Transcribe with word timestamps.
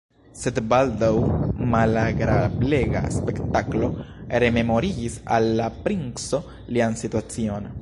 Sed 0.43 0.55
baldaŭ 0.69 1.09
malagrablega 1.73 3.03
spektaklo 3.17 3.91
rememorigis 4.45 5.19
al 5.37 5.51
la 5.61 5.69
princo 5.85 6.41
lian 6.77 6.99
situacion. 7.05 7.69